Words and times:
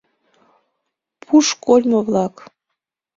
—Пушкольмо-влак! 1.23 2.35